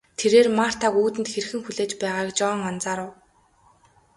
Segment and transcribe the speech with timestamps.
[0.19, 3.11] Тэрээр Мартаг үүдэнд хэрхэн хүлээж байгааг Жон анзаарав.